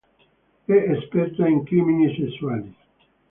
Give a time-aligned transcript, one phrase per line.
[0.65, 2.75] È esperta in crimini sessuali.